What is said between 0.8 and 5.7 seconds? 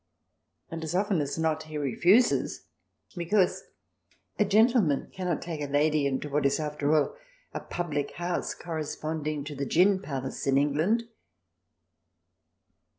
as often as not he refuses because a gentleman cannot take